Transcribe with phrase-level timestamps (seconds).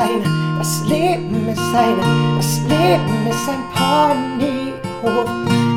[0.00, 5.28] eine, das Leben ist eine, das Leben ist ein Ponyhof.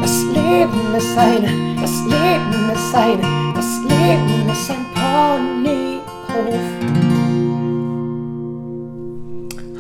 [0.01, 6.07] Das Leben ist eine, das Leben ist eine, das Leben ist ein Ponyhof.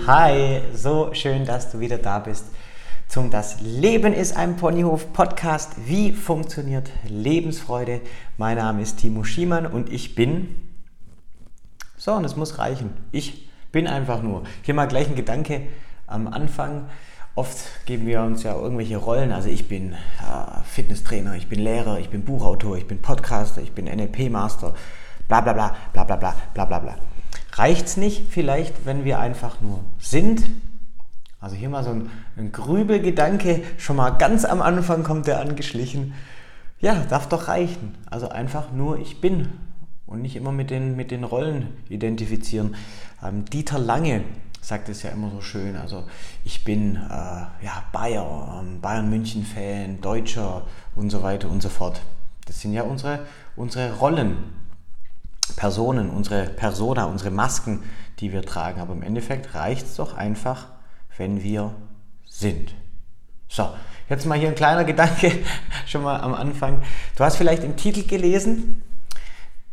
[0.07, 2.45] Hi, so schön, dass du wieder da bist
[3.07, 5.73] zum Das Leben ist ein Ponyhof Podcast.
[5.85, 8.01] Wie funktioniert Lebensfreude?
[8.37, 10.55] Mein Name ist Timo Schiemann und ich bin.
[11.95, 12.89] So, und es muss reichen.
[13.11, 14.43] Ich bin einfach nur.
[14.61, 15.61] Hier mal gleich ein Gedanke
[16.05, 16.85] am Anfang.
[17.33, 19.31] Oft geben wir uns ja irgendwelche Rollen.
[19.31, 19.95] Also ich bin äh,
[20.63, 24.75] Fitnesstrainer, ich bin Lehrer, ich bin Buchautor, ich bin Podcaster, ich bin NLP-Master,
[25.27, 26.95] bla bla bla, bla bla bla, bla bla bla.
[27.53, 30.43] Reicht es nicht vielleicht, wenn wir einfach nur sind?
[31.41, 36.13] Also hier mal so ein, ein Grübelgedanke, schon mal ganz am Anfang kommt der angeschlichen.
[36.79, 37.95] Ja, darf doch reichen.
[38.11, 39.49] Also einfach nur ich bin
[40.05, 42.75] und nicht immer mit den, mit den Rollen identifizieren.
[43.23, 44.23] Ähm, Dieter Lange
[44.61, 45.75] sagt es ja immer so schön.
[45.75, 46.03] Also
[46.43, 50.65] ich bin äh, ja, Bayer, ähm, Bayern-München-Fan, Deutscher
[50.95, 52.01] und so weiter und so fort.
[52.45, 54.37] Das sind ja unsere, unsere Rollen,
[55.55, 57.83] Personen, unsere Persona, unsere Masken,
[58.19, 58.79] die wir tragen.
[58.81, 60.67] Aber im Endeffekt reicht es doch einfach,
[61.17, 61.73] wenn wir
[62.25, 62.73] sind.
[63.49, 63.69] So,
[64.09, 65.31] jetzt mal hier ein kleiner Gedanke
[65.85, 66.81] schon mal am Anfang.
[67.15, 68.82] Du hast vielleicht im Titel gelesen,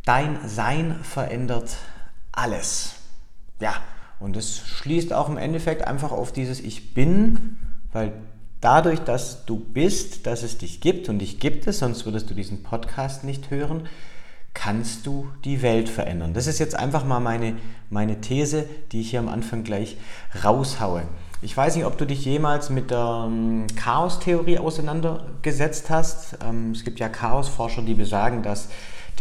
[0.05, 1.77] Dein Sein verändert
[2.31, 2.95] alles.
[3.59, 3.75] Ja,
[4.19, 7.57] und es schließt auch im Endeffekt einfach auf dieses Ich bin,
[7.91, 8.13] weil
[8.61, 12.33] dadurch, dass du bist, dass es dich gibt und dich gibt es, sonst würdest du
[12.33, 13.87] diesen Podcast nicht hören,
[14.53, 16.33] kannst du die Welt verändern.
[16.33, 17.55] Das ist jetzt einfach mal meine,
[17.89, 19.97] meine These, die ich hier am Anfang gleich
[20.43, 21.03] raushaue.
[21.41, 26.37] Ich weiß nicht, ob du dich jemals mit der ähm, Chaostheorie auseinandergesetzt hast.
[26.43, 28.69] Ähm, es gibt ja Chaosforscher, die besagen, dass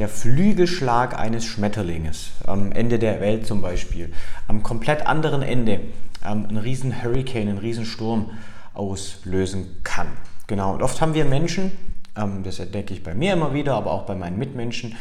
[0.01, 4.11] der Flügelschlag eines Schmetterlinges am Ende der Welt zum Beispiel,
[4.49, 5.81] am komplett anderen Ende
[6.25, 8.31] ähm, einen riesen Hurricane, einen riesen Sturm
[8.73, 10.09] auslösen kann.
[10.47, 11.73] Genau, und oft haben wir Menschen,
[12.17, 14.97] ähm, das entdecke ich bei mir immer wieder, aber auch bei meinen Mitmenschen,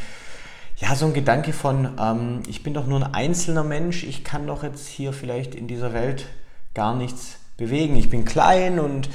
[0.75, 4.47] ja, so ein Gedanke von, ähm, ich bin doch nur ein einzelner Mensch, ich kann
[4.47, 6.25] doch jetzt hier vielleicht in dieser Welt
[6.73, 7.95] gar nichts bewegen.
[7.95, 9.09] Ich bin klein und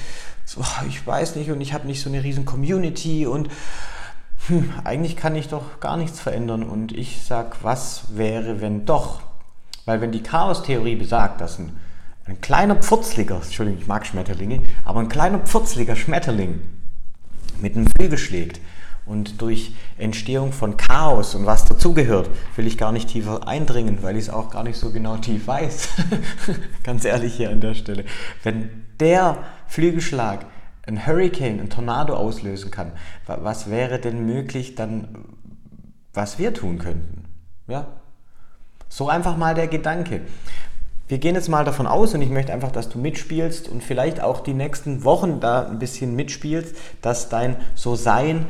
[0.47, 3.50] so, ich weiß nicht und ich habe nicht so eine riesen Community und
[4.49, 6.62] hm, eigentlich kann ich doch gar nichts verändern.
[6.62, 9.22] Und ich sage, was wäre, wenn doch?
[9.87, 11.78] Weil wenn die Chaos-Theorie besagt, dass ein,
[12.27, 16.60] ein kleiner Pfurzliger, Entschuldigung, ich mag Schmetterlinge, aber ein kleiner Pfurzliger Schmetterling
[17.60, 18.60] mit einem Flügel schlägt
[19.06, 24.16] und durch Entstehung von Chaos und was dazugehört, will ich gar nicht tiefer eindringen, weil
[24.16, 25.88] ich es auch gar nicht so genau tief weiß.
[26.82, 28.05] Ganz ehrlich hier an der Stelle.
[28.43, 30.47] Wenn der Flügelschlag
[30.87, 32.93] ein Hurricane, ein Tornado auslösen kann,
[33.27, 35.25] was wäre denn möglich dann,
[36.12, 37.25] was wir tun könnten?
[37.67, 37.87] Ja?
[38.89, 40.23] So einfach mal der Gedanke.
[41.09, 44.21] Wir gehen jetzt mal davon aus und ich möchte einfach, dass du mitspielst und vielleicht
[44.21, 48.47] auch die nächsten Wochen da ein bisschen mitspielst, dass dein So-Sein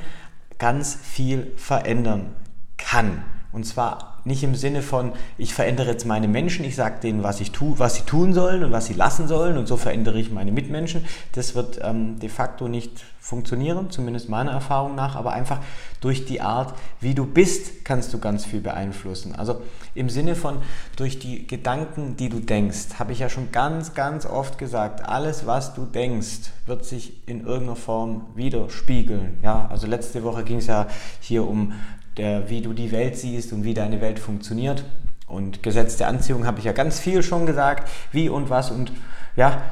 [0.58, 2.34] ganz viel verändern
[2.76, 3.24] kann.
[3.54, 7.40] Und zwar nicht im Sinne von, ich verändere jetzt meine Menschen, ich sage denen, was,
[7.40, 10.32] ich tu, was sie tun sollen und was sie lassen sollen und so verändere ich
[10.32, 11.04] meine Mitmenschen.
[11.32, 15.60] Das wird ähm, de facto nicht funktionieren, zumindest meiner Erfahrung nach, aber einfach
[16.00, 19.36] durch die Art, wie du bist, kannst du ganz viel beeinflussen.
[19.36, 19.62] Also
[19.94, 20.58] im Sinne von
[20.96, 25.46] durch die Gedanken, die du denkst, habe ich ja schon ganz, ganz oft gesagt, alles,
[25.46, 29.38] was du denkst, wird sich in irgendeiner Form widerspiegeln.
[29.44, 30.88] Ja, also letzte Woche ging es ja
[31.20, 31.72] hier um
[32.16, 34.84] der, wie du die Welt siehst und wie deine Welt funktioniert.
[35.26, 38.70] Und Gesetz der Anziehung habe ich ja ganz viel schon gesagt, wie und was.
[38.70, 38.92] Und
[39.36, 39.62] ja,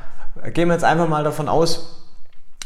[0.53, 2.05] gehen wir jetzt einfach mal davon aus,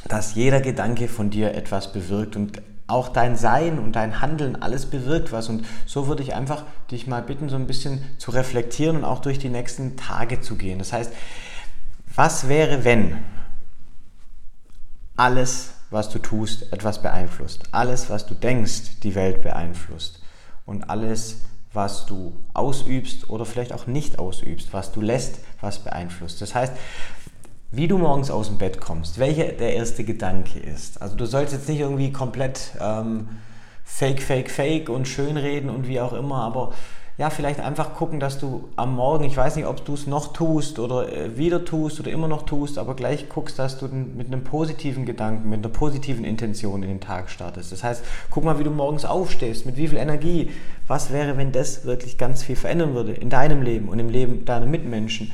[0.08, 4.86] dass jeder Gedanke von dir etwas bewirkt und auch dein Sein und dein Handeln alles
[4.86, 5.48] bewirkt was.
[5.48, 9.20] Und so würde ich einfach dich mal bitten, so ein bisschen zu reflektieren und auch
[9.20, 10.78] durch die nächsten Tage zu gehen.
[10.78, 11.12] Das heißt,
[12.14, 13.18] was wäre, wenn
[15.16, 17.64] alles was du tust, etwas beeinflusst.
[17.72, 20.20] Alles, was du denkst, die Welt beeinflusst.
[20.64, 21.42] Und alles,
[21.72, 26.40] was du ausübst oder vielleicht auch nicht ausübst, was du lässt, was beeinflusst.
[26.40, 26.72] Das heißt,
[27.70, 31.02] wie du morgens aus dem Bett kommst, welcher der erste Gedanke ist.
[31.02, 33.28] Also du sollst jetzt nicht irgendwie komplett ähm,
[33.86, 36.72] fake, fake, fake und schönreden und wie auch immer, aber
[37.18, 40.34] ja, vielleicht einfach gucken, dass du am Morgen, ich weiß nicht, ob du es noch
[40.34, 44.26] tust oder äh, wieder tust oder immer noch tust, aber gleich guckst, dass du mit
[44.26, 47.72] einem positiven Gedanken, mit einer positiven Intention in den Tag startest.
[47.72, 50.50] Das heißt, guck mal, wie du morgens aufstehst, mit wie viel Energie.
[50.88, 54.44] Was wäre, wenn das wirklich ganz viel verändern würde in deinem Leben und im Leben
[54.44, 55.32] deiner Mitmenschen?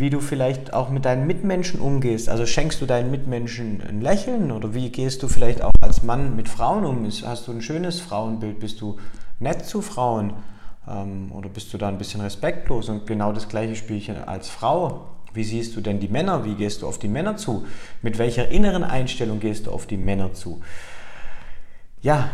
[0.00, 2.30] Wie du vielleicht auch mit deinen Mitmenschen umgehst.
[2.30, 6.36] Also schenkst du deinen Mitmenschen ein Lächeln oder wie gehst du vielleicht auch als Mann
[6.36, 7.06] mit Frauen um?
[7.06, 8.60] Hast du ein schönes Frauenbild?
[8.60, 8.96] Bist du
[9.40, 10.32] nett zu Frauen?
[10.88, 12.88] Ähm, oder bist du da ein bisschen respektlos?
[12.88, 15.04] Und genau das gleiche Spielchen als Frau.
[15.34, 16.46] Wie siehst du denn die Männer?
[16.46, 17.66] Wie gehst du auf die Männer zu?
[18.00, 20.62] Mit welcher inneren Einstellung gehst du auf die Männer zu?
[22.00, 22.30] Ja,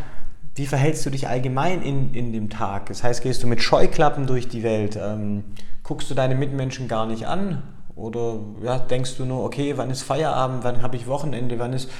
[0.56, 2.86] wie verhältst du dich allgemein in, in dem Tag?
[2.86, 4.98] Das heißt, gehst du mit Scheuklappen durch die Welt?
[5.00, 5.44] Ähm,
[5.82, 7.62] guckst du deine Mitmenschen gar nicht an?
[7.94, 11.90] Oder ja, denkst du nur, okay, wann ist Feierabend, wann habe ich Wochenende, wann ist...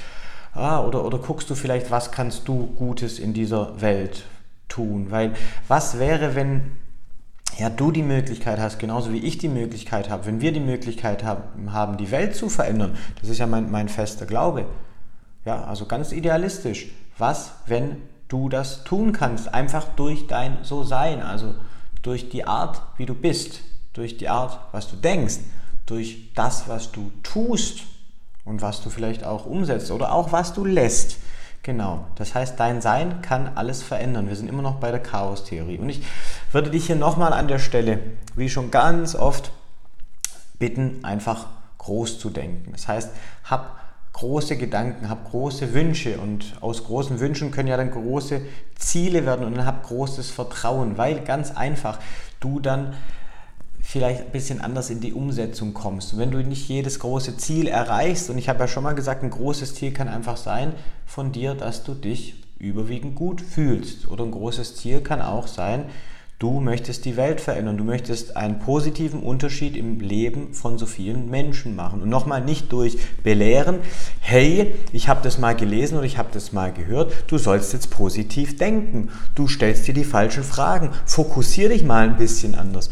[0.55, 4.25] Ah, oder, oder guckst du vielleicht, was kannst du Gutes in dieser Welt
[4.69, 5.11] tun?
[5.11, 5.35] Weil
[5.69, 6.73] was wäre, wenn
[7.59, 11.25] ja, du die Möglichkeit hast, genauso wie ich die Möglichkeit habe, wenn wir die Möglichkeit
[11.25, 14.65] haben, haben die Welt zu verändern, das ist ja mein, mein fester Glaube.
[15.45, 16.89] Ja, also ganz idealistisch.
[17.19, 21.55] Was, wenn du das tun kannst, einfach durch dein So-Sein, also
[22.03, 23.61] durch die Art, wie du bist,
[23.93, 25.39] durch die Art, was du denkst,
[25.87, 27.83] durch das, was du tust
[28.45, 31.19] und was du vielleicht auch umsetzt oder auch was du lässt.
[31.63, 34.29] Genau, das heißt, dein Sein kann alles verändern.
[34.29, 35.79] Wir sind immer noch bei der Chaos-Theorie.
[35.79, 36.03] Und ich
[36.53, 37.99] würde dich hier nochmal an der Stelle,
[38.37, 39.51] wie schon ganz oft,
[40.61, 41.47] bitten, einfach
[41.79, 42.71] groß zu denken.
[42.73, 43.11] Das heißt,
[43.45, 43.81] hab
[44.17, 48.41] große Gedanken, hab große Wünsche und aus großen Wünschen können ja dann große
[48.75, 51.99] Ziele werden und dann hab großes Vertrauen, weil ganz einfach
[52.41, 52.95] du dann
[53.83, 56.15] vielleicht ein bisschen anders in die Umsetzung kommst.
[56.15, 59.23] Und wenn du nicht jedes große Ziel erreichst, und ich habe ja schon mal gesagt,
[59.23, 60.73] ein großes Ziel kann einfach sein
[61.05, 64.09] von dir, dass du dich überwiegend gut fühlst.
[64.09, 65.85] Oder ein großes Ziel kann auch sein,
[66.39, 71.31] Du möchtest die Welt verändern, du möchtest einen positiven Unterschied im Leben von so vielen
[71.31, 72.03] Menschen machen.
[72.03, 73.79] Und nochmal nicht durch belehren,
[74.21, 77.89] hey, ich habe das mal gelesen oder ich habe das mal gehört, du sollst jetzt
[77.89, 82.91] positiv denken, du stellst dir die falschen Fragen, fokussiere dich mal ein bisschen anders.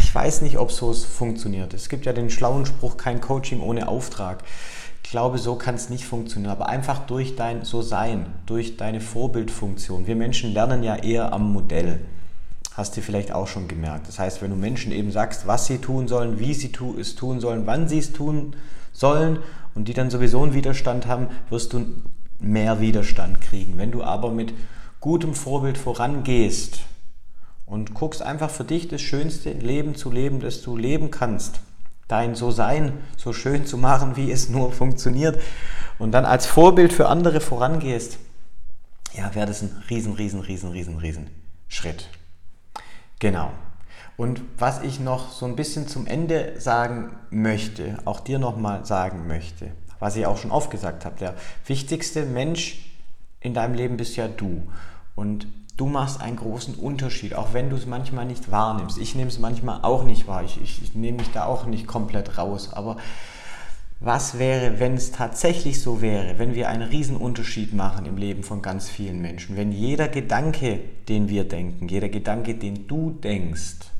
[0.00, 1.72] Ich weiß nicht, ob so funktioniert.
[1.72, 4.44] Es gibt ja den schlauen Spruch, kein Coaching ohne Auftrag.
[5.02, 10.06] Ich glaube, so kann es nicht funktionieren, aber einfach durch dein So-Sein, durch deine Vorbildfunktion.
[10.06, 12.00] Wir Menschen lernen ja eher am Modell
[12.76, 14.06] hast du vielleicht auch schon gemerkt.
[14.06, 16.70] Das heißt, wenn du Menschen eben sagst, was sie tun sollen, wie sie
[17.00, 18.54] es tun sollen, wann sie es tun
[18.92, 19.38] sollen
[19.74, 21.86] und die dann sowieso einen Widerstand haben, wirst du
[22.38, 23.78] mehr Widerstand kriegen.
[23.78, 24.52] Wenn du aber mit
[25.00, 26.80] gutem Vorbild vorangehst
[27.64, 31.60] und guckst einfach für dich das schönste Leben zu leben, das du leben kannst,
[32.08, 35.40] dein So-Sein so schön zu machen, wie es nur funktioniert
[35.98, 38.18] und dann als Vorbild für andere vorangehst,
[39.14, 41.30] ja, wäre das ein riesen, riesen, riesen, riesen, riesen
[41.68, 42.10] Schritt.
[43.18, 43.50] Genau.
[44.16, 49.26] Und was ich noch so ein bisschen zum Ende sagen möchte, auch dir nochmal sagen
[49.26, 51.34] möchte, was ich auch schon oft gesagt habe, der
[51.66, 52.86] wichtigste Mensch
[53.40, 54.62] in deinem Leben bist ja du.
[55.14, 55.46] Und
[55.76, 58.98] du machst einen großen Unterschied, auch wenn du es manchmal nicht wahrnimmst.
[58.98, 60.42] Ich nehme es manchmal auch nicht wahr.
[60.44, 62.72] Ich, ich, ich nehme mich da auch nicht komplett raus.
[62.72, 62.96] Aber
[63.98, 68.42] was wäre, wenn es tatsächlich so wäre, wenn wir einen riesen Unterschied machen im Leben
[68.42, 73.90] von ganz vielen Menschen, wenn jeder Gedanke, den wir denken, jeder Gedanke, den du denkst,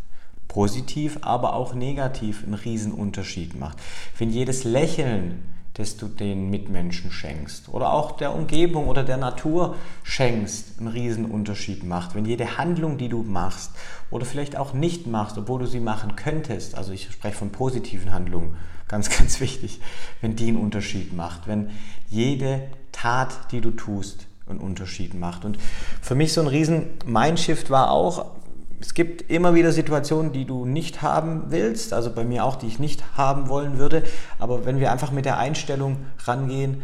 [0.49, 3.79] positiv, aber auch negativ einen riesen Unterschied macht,
[4.19, 9.77] wenn jedes Lächeln, das du den Mitmenschen schenkst oder auch der Umgebung oder der Natur
[10.05, 13.73] schenkst, einen riesen Unterschied macht, wenn jede Handlung, die du machst
[14.11, 18.13] oder vielleicht auch nicht machst, obwohl du sie machen könntest, also ich spreche von positiven
[18.13, 18.57] Handlungen,
[18.89, 19.81] Ganz, ganz wichtig,
[20.21, 21.71] wenn die einen Unterschied macht, wenn
[22.09, 22.63] jede
[22.93, 25.45] Tat, die du tust, einen Unterschied macht.
[25.45, 25.59] Und
[26.01, 28.36] für mich so ein riesen Mindshift war auch,
[28.81, 32.67] es gibt immer wieder Situationen, die du nicht haben willst, also bei mir auch, die
[32.67, 34.03] ich nicht haben wollen würde,
[34.39, 36.83] aber wenn wir einfach mit der Einstellung rangehen,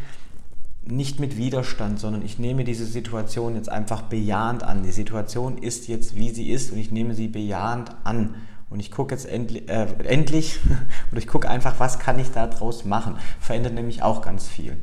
[0.84, 4.82] nicht mit Widerstand, sondern ich nehme diese Situation jetzt einfach bejahend an.
[4.82, 8.34] Die Situation ist jetzt, wie sie ist und ich nehme sie bejahend an.
[8.68, 10.58] Und ich gucke jetzt endlich, äh, endlich
[11.12, 13.16] oder ich gucke einfach, was kann ich daraus machen.
[13.38, 14.76] Verändert nämlich auch ganz viel.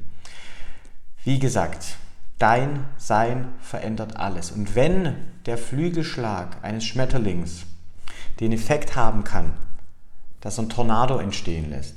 [1.25, 1.97] Wie gesagt,
[2.39, 4.51] dein Sein verändert alles.
[4.51, 5.15] Und wenn
[5.45, 7.65] der Flügelschlag eines Schmetterlings
[8.39, 9.53] den Effekt haben kann,
[10.41, 11.95] dass ein Tornado entstehen lässt,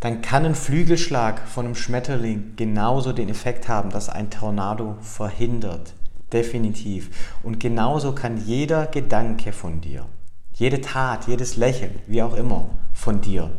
[0.00, 5.94] dann kann ein Flügelschlag von einem Schmetterling genauso den Effekt haben, dass ein Tornado verhindert.
[6.32, 7.10] Definitiv.
[7.42, 10.06] Und genauso kann jeder Gedanke von dir
[10.54, 13.50] jede Tat, jedes Lächeln, wie auch immer, von dir.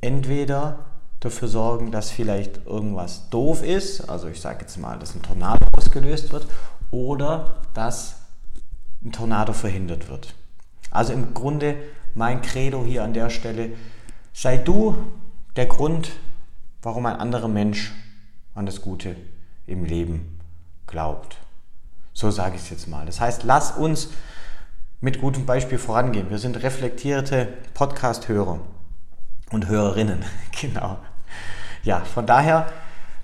[0.00, 0.86] Entweder
[1.20, 5.66] dafür sorgen, dass vielleicht irgendwas doof ist, also ich sage jetzt mal, dass ein Tornado
[5.72, 6.46] ausgelöst wird,
[6.90, 8.16] oder dass
[9.04, 10.34] ein Tornado verhindert wird.
[10.90, 11.76] Also im Grunde
[12.14, 13.72] mein Credo hier an der Stelle,
[14.32, 14.96] sei du
[15.56, 16.12] der Grund,
[16.82, 17.92] warum ein anderer Mensch
[18.54, 19.16] an das Gute
[19.66, 20.40] im Leben
[20.86, 21.36] glaubt.
[22.12, 23.06] So sage ich es jetzt mal.
[23.06, 24.08] Das heißt, lass uns
[25.00, 26.30] mit gutem Beispiel vorangehen.
[26.30, 28.60] Wir sind reflektierte Podcast-Hörer
[29.50, 30.24] und Hörerinnen.
[30.60, 30.98] genau.
[31.82, 32.66] Ja, von daher,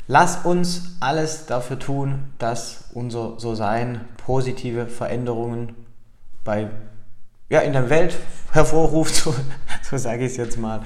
[0.07, 5.75] lass uns alles dafür tun, dass unser So-Sein positive Veränderungen
[6.45, 6.71] bei,
[7.49, 8.17] ja, in der Welt
[8.53, 9.35] hervorruft, so,
[9.83, 10.81] so sage ich es jetzt mal.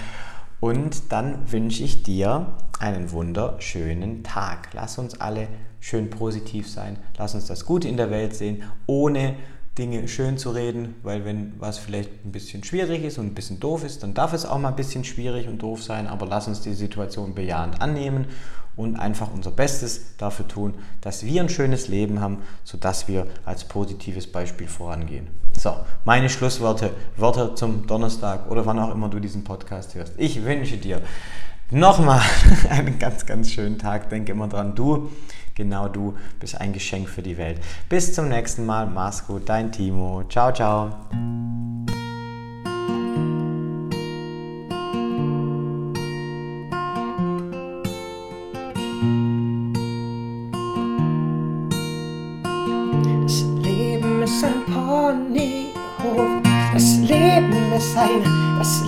[0.60, 2.46] Und dann wünsche ich dir
[2.78, 4.68] einen wunderschönen Tag.
[4.72, 5.48] Lass uns alle
[5.80, 6.98] schön positiv sein.
[7.16, 9.36] Lass uns das Gute in der Welt sehen, ohne
[9.78, 13.60] Dinge schön zu reden, weil wenn was vielleicht ein bisschen schwierig ist und ein bisschen
[13.60, 16.48] doof ist, dann darf es auch mal ein bisschen schwierig und doof sein, aber lass
[16.48, 18.26] uns die Situation bejahend annehmen
[18.76, 23.64] und einfach unser Bestes dafür tun, dass wir ein schönes Leben haben, sodass wir als
[23.64, 25.28] positives Beispiel vorangehen.
[25.58, 30.14] So, meine Schlussworte, Worte zum Donnerstag oder wann auch immer du diesen Podcast hörst.
[30.16, 31.02] Ich wünsche dir
[31.70, 32.22] nochmal
[32.70, 34.10] einen ganz, ganz schönen Tag.
[34.10, 35.10] Denke immer dran, du
[35.60, 37.60] Genau du bist ein Geschenk für die Welt.
[37.90, 38.86] Bis zum nächsten Mal.
[38.86, 40.24] Mach's gut, dein Timo.
[40.26, 40.88] Ciao, ciao.
[53.22, 56.42] Das Leben ist ein Ponyhof.
[56.72, 58.80] Das Leben ist eine, das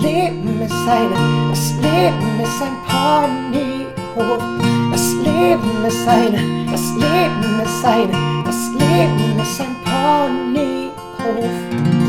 [5.23, 8.11] Leben ist ein, das Leben ist ein,
[8.45, 12.02] das Leben ist ein Ponyhof.